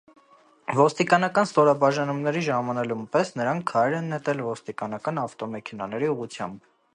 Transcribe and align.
Ոստիկանական 0.77 1.47
ստորաբաժանումների 1.49 2.41
ժամանելուն 2.47 3.03
պես 3.17 3.33
նրանք 3.41 3.67
քարեր 3.73 3.99
են 3.99 4.09
նետել 4.15 4.43
ոստիկանական 4.49 5.21
ավտոմեքենաների 5.27 6.11
ուղղությամբ։ 6.17 6.67